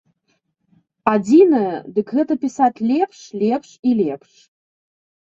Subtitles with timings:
[1.11, 4.31] Адзінае, дык гэта пісаць лепш, лепш і лепш.